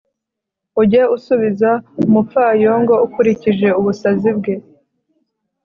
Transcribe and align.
ujye 0.81 1.01
usubiza 1.15 1.71
umupfayongo 2.05 2.93
ukurikije 3.05 3.67
ubusazi 3.79 4.29
bwe 4.37 4.55